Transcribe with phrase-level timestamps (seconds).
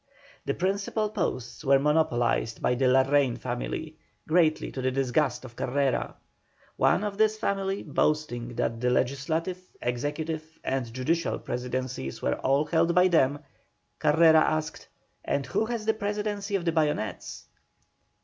[0.47, 6.15] The principal posts were monopolised by the Larrain family, greatly to the disgust of Carrera.
[6.75, 12.95] One of this family boasting that the legislative, executive, and judicial presidencies were all held
[12.95, 13.41] by them,
[13.99, 14.87] Carrera asked:
[15.23, 17.45] "And who has the presidency of the bayonets?"